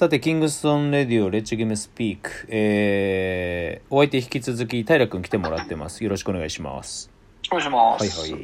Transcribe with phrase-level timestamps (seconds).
[0.00, 2.46] さて、キングストンレディオ、レッチゲムスピーク。
[2.48, 6.02] えー、お相手引き続き、平君来てもらってます。
[6.02, 7.10] よろしくお願いします。
[7.50, 8.18] お願いしまはいす。
[8.18, 8.32] はい。
[8.32, 8.38] ま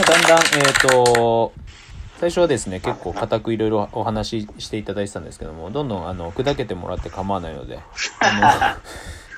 [0.00, 1.52] あ、だんだん、えっ、と、
[2.18, 7.78] 最初はですね、結構固くいろいろお話ししていただいてたんですけども、どんどん、あの、砕けてもらって構わないので、
[8.18, 8.80] あの、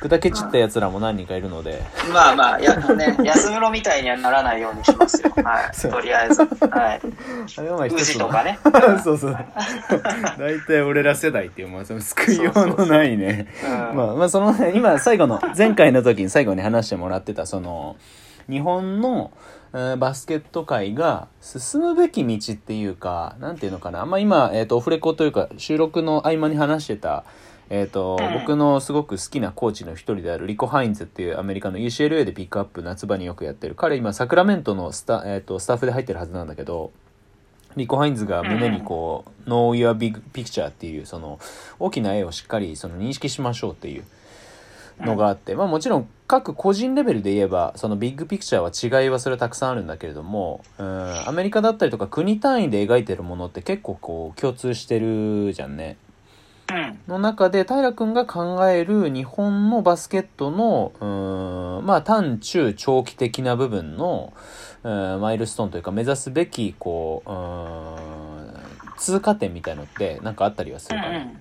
[0.02, 1.80] 砕け散った奴らも何人かいるので、
[2.12, 5.30] まあまあ、や、ね、 安室みたいにはならないようにしますよ。
[5.44, 5.90] はい。
[5.90, 6.42] とりあえず。
[6.42, 6.50] はい。
[7.58, 8.58] あれはまあ一宇とかね。
[9.04, 9.38] そうそう。
[10.38, 13.46] 大体俺ら世代っていう、まあ、その救いようのないね。
[13.64, 17.96] うんまあ、まあ、その、今、最後の、前回の時に最後に話してもらってた、その、
[18.50, 19.30] 日本の、
[19.74, 24.04] えーバスケット界が進むべき道っていうか、なんていうのかな。
[24.04, 27.24] まあ今、えっ、と、オフレコというか、収録の合間に話してた、
[27.74, 33.74] えっ、と、うん僕のすごく好きなコーチの一人であるリコ・ハインズっていうアメリカの UCLA でピックアップ夏場によくやってる。
[33.74, 36.92] 彼今、サクラメントのスタ,、えー、とスタッフで入ってるはずなんだけど、
[37.76, 41.40] リコ・ハインズが胸にこう、Know Your Big Picture っていう、その、
[41.78, 44.04] 大きな絵をしっかりその認識しましょうっていう
[45.00, 55.96] のがあって、まあもちろん各個人レベルで言えば、そのビッグピクチャーは違いはそれはたくさんあるんだけれども、うん、アメリカだったりとか国単位で描いてるものって結構こう共通してるじゃんね。
[56.72, 57.12] うん。
[57.12, 64.32] の中で平君が考える日本のバスケットのうーんまあ短中長期的な部分の
[64.82, 71.40] うんマイルストーンというか目指すべきこうう通過点みたいのって何かあったりはすうんるかな、うん。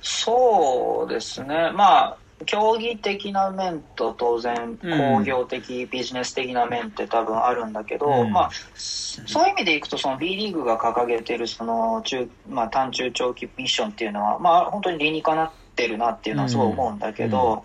[0.00, 1.72] そうですね。
[1.74, 8.32] まあ、競技的な面と当然工業的、ビジネス的な面って多分あるんだけど、うん。
[8.32, 17.64] まあ、そういう意味でいくとその B リーグが掲げてるその中、まあ、短中長期ミッションっていうのは、まあ、本当に理にかなってるなっていうのはすごい思うんだけど、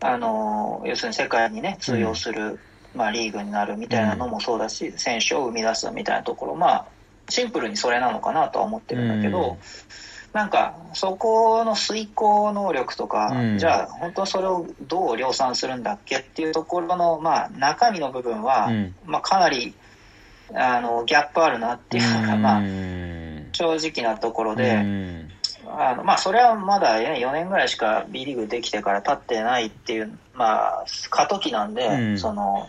[0.00, 2.58] あの要するに世界にね通用する、
[2.94, 6.86] まあ、リーグになるみたいなのもそうだし、選手を生み出すみたいなところまあ
[7.30, 9.56] シンプルにそれなのかなとは思ってるんだけど、うん
[10.32, 13.58] なんかそこの遂行能力とか、うん。
[13.58, 18.94] じゃあ本当それをどう量産するんだっけっていうところの、まあ、中身の部分は、うん。
[19.04, 19.74] まあ、かなり
[20.54, 23.06] あのギャップあるなっていうのが、まあ、うん
[23.52, 24.74] 正直なところで。
[24.74, 25.30] うん。
[25.68, 32.18] あのまあ、それはまだ、ね、4年ぐらいしか B リーグできてから経ってないっていう、まあ、過渡期なんで、うん。
[32.18, 32.68] その、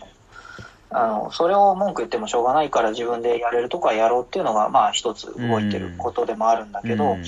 [0.89, 7.23] あの、それを文句言ってもしょうがないから自分でやれるとこはやろうっていうのが、まあ一つ動いてることでもあるんだけど、うん。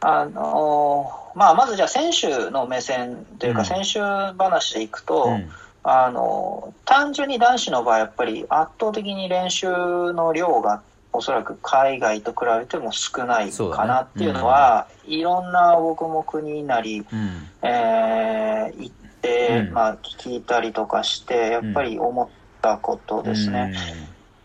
[0.00, 3.56] あの、まあまずじゃあ選手の目線といううん。
[3.56, 5.50] か選手話でいくと、うん。
[5.82, 9.68] あの、単純に男子の場合やっぱり圧倒的に練習
[10.12, 10.82] の量が
[11.12, 17.48] おそらく海外と比べても少ないかなっていうのは、いろんな僕も国なり、うん。
[17.62, 19.72] えー行って、うん。
[19.72, 22.28] まあ聞いたりとかして、やっぱり思っ
[22.60, 23.74] たことですね。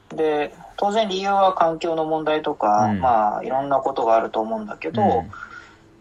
[0.09, 2.99] で、当然理由は環境の問題とか、うん。
[2.99, 5.09] まあいろんなことがあると思うんだけど、うん。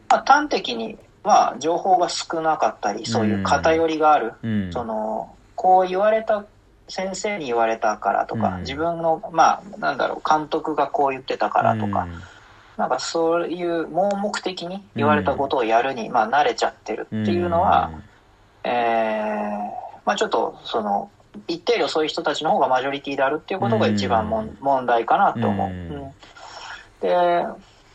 [0.09, 4.33] まあ、端的には情報が少なかったり、そういう偏りがある。
[4.43, 4.73] うん。
[4.73, 6.45] その、こう言われた、
[6.87, 8.61] 先生に言われたからとか、うん。
[8.61, 12.07] 自分の、まあ、なんだろう、監督がこう言ってたからとか、
[12.77, 17.91] なんかそういう盲目的に言われたことをやるに、まあ慣れちゃってるっていうのは、
[18.65, 19.45] えー
[20.05, 21.11] まあちょっと、その、
[21.49, 25.69] 一定量そういう人たちの方がマジョリティであるっていうことが一番もん、うん問題かなと思う。
[25.69, 25.75] うん。
[25.75, 26.13] うん。
[27.01, 27.47] で、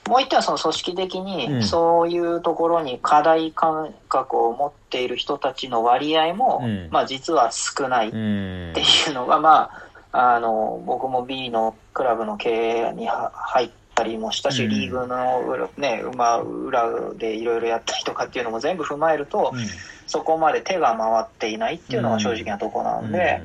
[0.07, 1.25] もう一点はその組織的うん。
[1.25, 6.89] にそういうところに課題感覚を持っている人たちの割合も、うん。
[6.91, 9.69] まあ実は少ないっうんていうのが、ま
[10.11, 14.69] あ、あの、僕も B のクラブの経営には入ったりもしたし、うん。
[14.69, 19.59] リーグの裏,、ね、まあ、裏でいろいろやったりとかっていうのも全部踏まえると、うん。
[20.07, 23.41] そこまで手が回っていないっていうのが正直なところなんで、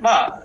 [0.00, 0.42] まあ、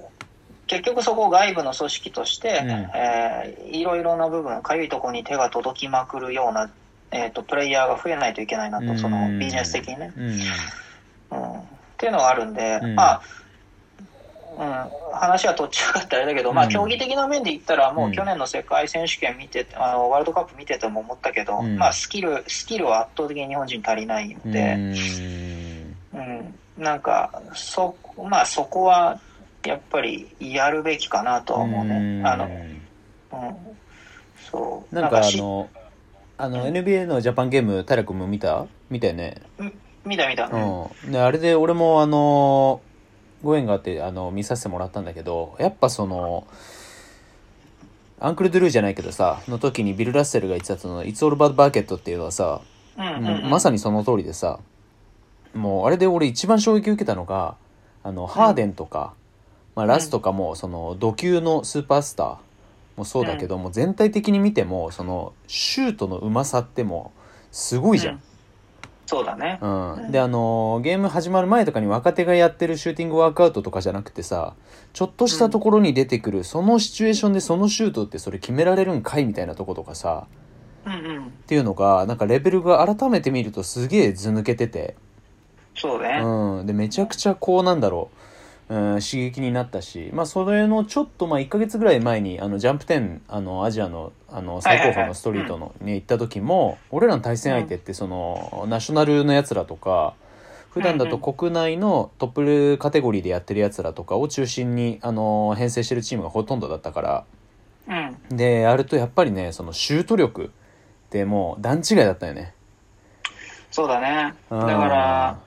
[0.67, 2.69] 結局そこを外部の組織として、うん。
[2.69, 6.69] えーいろいろな部分、かゆいところに手が届きまくるような、
[7.11, 10.13] えっ、と、プレイヤーが増えないといけないなと、そのビジネス的にね。
[10.17, 10.25] うん。
[10.25, 11.59] うん。
[11.59, 11.63] っ
[11.97, 12.95] ていうのがあるんで、うん。
[12.95, 13.21] まあ、
[14.51, 18.11] うん、話はとっちゃかったあれだけど、まあ、うん競技的な面で言ったら、もううん。
[18.11, 21.77] 去年の世界選手権見て、あのワールドカップ見てても思ったけど、うん。
[21.77, 24.73] まあ、スキル、スキルは圧倒的に日本人足りないので、
[26.13, 27.95] うん、なんか、そ、
[28.29, 29.19] まあ、そこは、
[29.65, 32.23] やっぱりやるべきかなとは思うね。
[32.25, 33.57] あの、うん、
[34.49, 34.95] そう。
[34.95, 35.69] なんかあしの
[36.37, 38.65] あの NBA のジャパンゲーム平君も見た？
[38.89, 39.39] 見たよね。
[40.03, 40.47] 見た見た。
[40.47, 40.83] うん。
[40.83, 42.81] うん、であれで俺もあの
[43.43, 46.47] ご縁があってあの見させてもらったんだけどやっぱその
[48.19, 52.61] アンクル・ドゥルーじゃないけどさの時にビル・ラッセルが言ってたその「It's all about bucket」っていうのはさ、
[52.95, 54.59] まさにその通りでさ
[55.55, 57.55] もうあれで俺一番衝撃を受けたのが
[58.03, 59.13] あのハーデンとか、
[59.75, 62.39] まあ、ラスとかもその土級のスーパースターも
[63.01, 67.19] もそうだけども、全体的に見てもそのシュートのうまさってもう
[67.51, 68.21] すごいじゃん。
[69.11, 69.59] うんそうだね。
[69.61, 74.53] うん、であのーゲーム始まる前とかに若手がやってるシューティングワークアウトとかじゃなくてさ
[74.93, 80.27] ちょっとしたところに出てくる、そのシチュエーションでそのシュートってそれ決められるんかいみたいなとことかさ
[80.85, 81.25] うんうん。
[81.25, 84.95] っていうのがなんかレベルが改めて見るとすげえ図抜けてて、
[85.75, 86.21] そうね。
[86.23, 88.17] うん、でめちゃくちゃこうなんだろう、
[88.71, 100.13] うん、刺激になったし、まあ、それのちょっとまあ1ヶ月ぐらい前にあのジャンプ10あのアジアのあの最高峰のストリートのに行った時も俺らの対戦相手ってそのナショナルのやつらとか
[100.69, 107.25] 普段だと国内のトップカテゴリーでやってるやつらとかを中心にあの編成してるチームがほとんどだったから
[107.89, 108.37] うん。
[108.37, 110.49] でやるとやっぱりねそのシュート力っ
[111.09, 112.53] てもう段違いだったよね。
[113.69, 114.33] そうだね。
[114.49, 115.39] だから、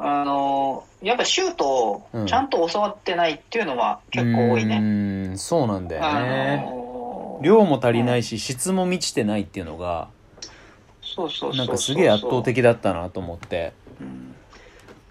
[0.00, 4.80] あの、やっぱシュートをちゃんと教わってないっていうのは結構多いね。
[4.80, 5.36] ね。
[5.36, 6.64] そうなんだよあね。
[6.64, 10.08] の量も足りないし質も満ちてないっていうのが
[11.02, 11.54] そうそう。
[11.54, 14.34] なんかすげえ圧倒的だったなと思ってうん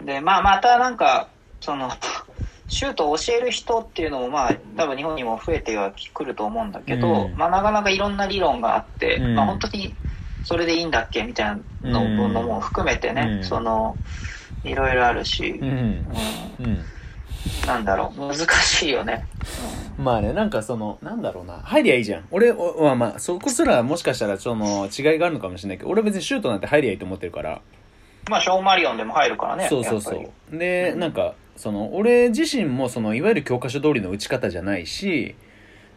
[0.06, 1.28] で、まあまたなんか、
[1.60, 1.90] その、
[2.68, 9.94] シュートを教える人っていうのもまあ多分日本にも増えてはくると思うんだけど、うんまあなかなかいろんな理論があって、うんまあ本当に
[10.44, 13.96] それでいいんだっけみたいなのも含めてね、うんその、
[14.64, 15.68] いろいろあるし、うん。
[15.68, 16.66] うん。
[16.66, 16.78] うん
[17.66, 19.24] なんだろう、難しいよね。
[19.98, 21.54] まあねなんかそのなんだろうな。
[21.54, 22.24] 入りゃいいじゃん。
[22.30, 27.60] 俺はまあそこすらもしかしたらその違いがあるのかもしれないけど俺は別にシュートなんて入りゃいいと思ってるから。
[28.28, 29.68] まあ、ショーンマリオンでも入るからね。
[29.68, 30.56] そうそうそう。
[30.56, 31.00] でうん。
[31.00, 35.34] なんかその俺自身もそのいわゆる教科書通りの打ち方じゃないし、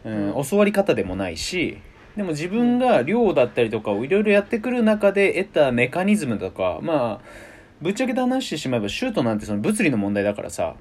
[0.04, 0.44] うんうん。
[0.44, 1.78] 教わり方でもないし
[2.16, 7.51] でも自分が量だったりとかをいろいろやってくる中で得たメカニズムとかまあ
[7.82, 10.76] ぶっちゃけて話してしまえばシュートなんてその物理の問題だからさ、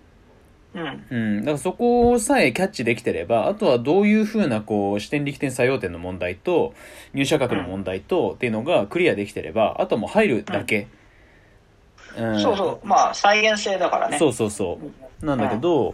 [0.74, 1.06] りうん。
[1.10, 6.74] うん、だからそこさえキャッチできてればあとはどういうふうなこう視点力点作用点の問題と
[7.14, 10.88] 入射角の問題とっていうのがクリアできてればあとはもう入るだけ、
[12.18, 12.42] うん。
[12.42, 12.88] そうそう。
[12.88, 14.18] まあ、再現性だからね。
[14.18, 14.80] そうそうそ
[15.22, 15.26] う。
[15.26, 15.94] なんだけど、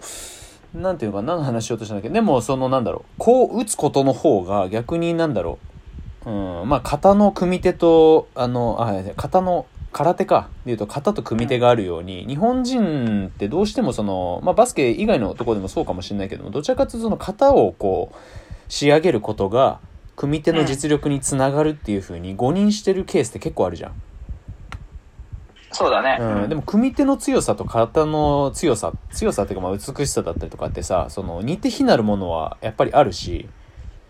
[0.73, 2.13] なんていうのかな何の話しようとしたんだっけど。
[2.13, 3.11] でもそのなんだろう。
[3.17, 5.59] こう打つことの方が逆になんだろ
[6.25, 10.49] う、うん、まあ型の組み手とあのあ型の空手か。
[10.65, 18.15] でいうと型と組み手があるように、日本人ってどうしてもその、まあ、バスケ以外のところでもそうかもしれないけどもどちらかというとその型をこう
[18.67, 19.79] 仕上げることが
[20.15, 23.93] 組み手の実力につながるっていうふうに誤認してるケースって結構あるじゃん。
[25.71, 26.17] そうだね。
[26.19, 33.47] うん、でも組み手の強さと体の強さ強さっていうかまあ美しさだったりとかってさその似て非なるものはやっぱりあるし、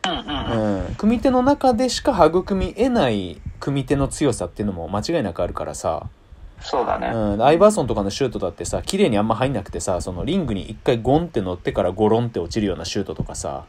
[0.09, 6.09] うん組み手の中でしか育み得ない組み手の強さっていうのも間違いなくあるからさ、
[6.59, 7.07] そうだね。
[7.07, 13.65] うん、アイバーソンとかのシュートだってさ綺麗にあんま入んなくてさそのリングに一回ゴンって乗ってからゴロンって落ちるようなシュートとかさ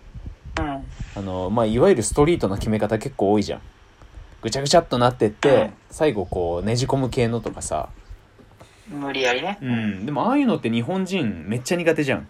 [0.58, 0.85] うん。
[1.17, 3.61] あの、まあ、いわゆるストリートの決め方結構多いじゃん
[4.40, 7.88] ぐちゃぐちゃっとなってって、うん最後こうねじ込む系のとかさ
[8.88, 9.58] 無理やりね。
[9.61, 12.29] うん、でもああいうのって日本人めっちゃ苦手じゃん。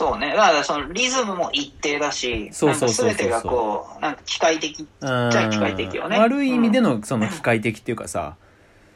[0.00, 0.28] そうね。
[0.30, 4.80] だからそのリズムも一定だし、そうそうそうそうなんか全てがこう、なんか機械的。
[4.80, 4.86] うん
[5.30, 8.36] ちゃ機械的よね悪い意味でのその機械的っていうかさ、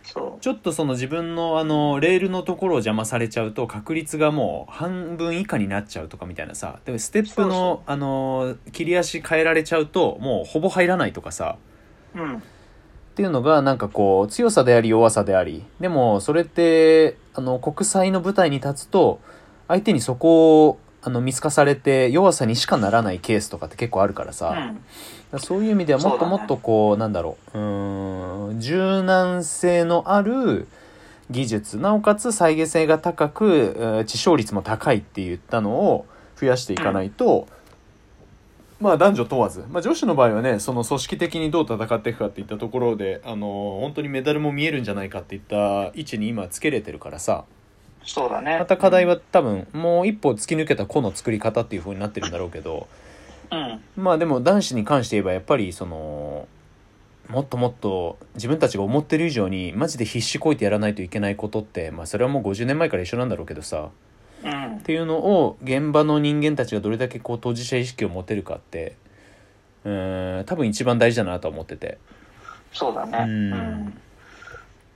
[0.02, 11.58] そちょっとその自分のあのレールのところを邪魔されちゃうと確率がもう半分以下になっちゃうとかみたいなさでステップのあの切り足変えられちゃうともうほぼ入らないとかさ
[12.14, 12.18] う。
[12.18, 12.36] うん。
[12.36, 12.40] っ
[13.14, 19.20] ていうのがなんかこう強さであり弱さでありでもそれってあの国際の舞台に立つと
[19.68, 24.84] 相手にそこをあの見透かされて弱さにしかならないケースとかって結構あるからさ、うん。
[25.32, 27.58] らそういう意味ではもっともっとこうなんだろう。
[27.58, 28.60] うーん。
[28.60, 30.66] 柔軟性のある
[31.30, 31.76] 技術。
[31.76, 36.06] なおかつ再現性が高くえー致勝率も高いって言ったのを
[36.40, 37.46] 増やしていかないと、
[38.80, 47.44] まあ男女問わず、まあ、女子の場合はねその組織的にどう戦っていくかっていったところであの本当にメダルも見えるんじゃないかっていった位置に今つけれてるからさ
[48.04, 48.58] そうだね。
[48.58, 52.86] また課題は多分もう一歩突き抜けた個の作り方っていう風になってるんだろうけど
[53.50, 53.80] うん。
[53.96, 56.46] まあでも男子に関して言えばやっぱりその
[57.28, 63.88] もっともっと自分たちが思ってる以上にマジで必死こいてやらないといけないことってまあそれはもう50年前から一緒なんだろうけどさ
[64.44, 64.80] うんっ。
[64.82, 68.96] ていうのを現場の人間たちがどれだけこう当事者意識を持てるかって
[69.84, 71.98] うーん多分一番大事だなとは思ってて
[72.74, 73.18] そうだね。
[73.18, 74.00] うんうん。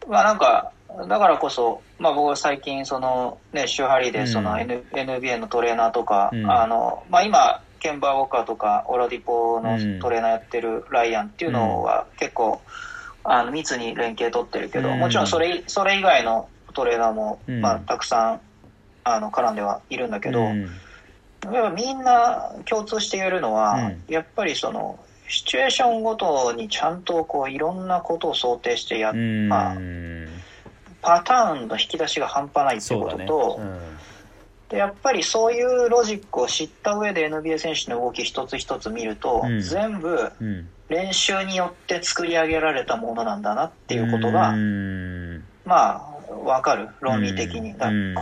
[0.09, 6.51] まあなんか、だからこそ、まあ僕は最近そのね、シューハリーでそのうん N、NBA のトレーナーとか、うん。
[6.51, 9.99] あの、まあ今、ケンバーウォーカーとかオラディポのうん。
[10.01, 12.63] トレーナーやってるライアンっていうのは結構、
[13.23, 14.99] あの密に連携取ってるけど、うん。
[14.99, 17.61] もちろんそれそれ以外のトレーナーも、うん。
[17.61, 18.41] まあ、たくさん
[19.05, 20.63] あの絡んではいるんだけど、うん。
[20.63, 24.03] やっぱみんな共通して言えるのは、うん。
[24.09, 29.75] やっぱりそのシチュエーションごとにちゃんとこういろんなことを想定してやまあ
[31.03, 33.27] パターンの引き出しが半端ないってそうだね。
[33.27, 33.61] ことと、
[34.71, 39.61] でやっぱりそういうロジックを知った上で NBA 選手の動き一つ一つ見ると、うん。
[39.61, 40.47] 全部うん。
[40.47, 44.55] うん練習によって作り上げられたものなんだなっていうことが、
[45.65, 46.89] まあわかる。
[47.01, 47.75] 論理的に、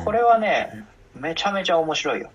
[0.05, 2.31] これはねめちゃめちゃ面白いよ。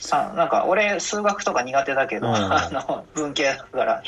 [0.00, 2.34] さなんか俺数学とか苦手だけど、うん。
[2.34, 4.02] あの文系だから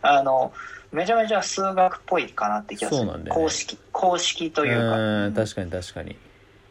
[0.00, 0.52] あの
[0.92, 3.30] めちゃめちゃ数学っぽいかなって気がする、ね。
[3.30, 6.16] 公式公式というか、うん確かに確かに。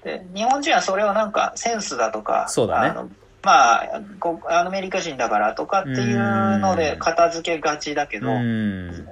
[0.04, 2.90] で日本人はそれをなんかセンスだとかそうだね。
[2.90, 3.10] あの
[3.44, 9.08] まあこアメリカ人だからとかっていうので片付けがちだけど、うん。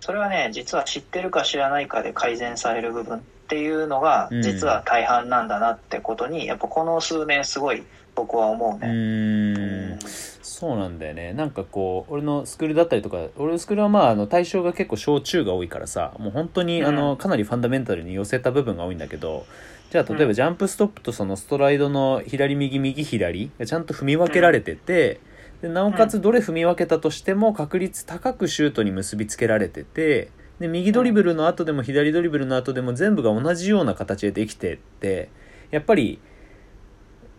[0.00, 4.42] それはね実は知ってるか知らないかで改善される部分っていうのがうん。
[4.42, 7.82] 実は大半なんだなってことにやっぱこの数年すごい
[8.14, 8.86] 僕は思ううね。
[8.86, 9.98] ーん。
[10.42, 11.32] そうなんだよね。
[11.34, 19.44] なんかこう俺のスクールだったりとか俺のスクールはまああの対象が結構小中が多いからさもう本当にあの、うんかなりファンダメンタルに寄せた部分が多いんだけど
[19.90, 20.28] じゃあ例えうん。
[20.28, 25.20] ばジャンプストップとそのストライドの左右右左がちゃんと踏み分けられてて、
[25.60, 30.28] でなおかつどれ踏み分けたとしても確率高くシュートに結びつけられてて
[30.60, 35.28] で右ドリブルの後でも左ドリブルの後でも全部が同じような形でできてって
[35.70, 36.18] やっぱり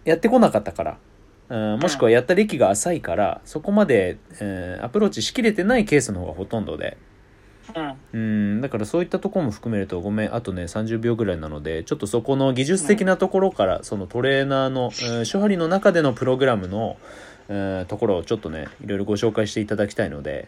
[0.05, 0.97] やってこなかったから、
[1.49, 6.97] うん、もしくはやった歴が浅いからそこまで、えーアプローチしきれてないケースの方がほとんどで。
[7.75, 8.17] うんう
[8.57, 16.95] んだからそういったところも含めるとごめんあとね30秒ぐらいなのでちょっとそこの技術的なところから、そのトレーナーの、えー、手張りの中でのプログラムの、
[17.49, 20.47] えーところをちょっとねいろいろご紹介していただきたいので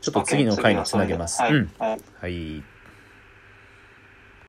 [0.00, 1.42] ちょっと次の回につなげます。
[1.42, 1.48] は
[2.28, 2.62] い、